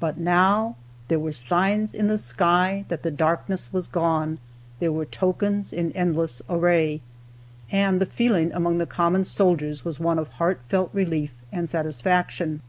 [0.00, 0.74] But now,
[1.06, 4.40] "there were signs in the sky that the darkness was gone;
[4.80, 7.02] there were tokens in endless array";
[7.70, 12.62] and the feeling among the common soldiers was one of heart felt relief and satisfaction.